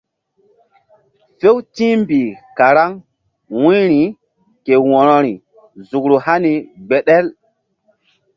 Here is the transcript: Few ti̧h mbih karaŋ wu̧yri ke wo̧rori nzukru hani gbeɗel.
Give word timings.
Few 1.39 1.55
ti̧h 1.75 1.95
mbih 2.01 2.29
karaŋ 2.57 2.91
wu̧yri 3.61 4.01
ke 4.65 4.73
wo̧rori 4.89 5.33
nzukru 5.79 6.15
hani 6.25 6.53
gbeɗel. 6.87 7.25